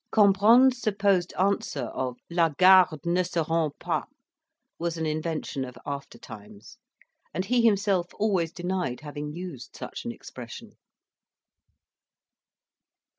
Cambronne's 0.11 0.79
supposed 0.81 1.31
answer 1.37 1.83
of 1.83 2.17
"La 2.27 2.49
Garde 2.49 3.05
ne 3.05 3.21
se 3.21 3.43
rend 3.47 3.71
pas" 3.77 4.07
was 4.79 4.97
an 4.97 5.05
invention 5.05 5.63
of 5.63 5.77
after 5.85 6.17
times, 6.17 6.79
and 7.35 7.45
he 7.45 7.61
himself 7.61 8.11
always 8.17 8.51
denied 8.51 9.01
having 9.01 9.31
used 9.31 9.75
such 9.75 10.03
an 10.03 10.11
expression. 10.11 10.71